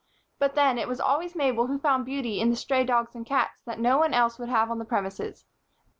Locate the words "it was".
0.79-0.99